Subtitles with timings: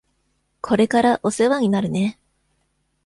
[0.61, 2.17] これからお世話になるね。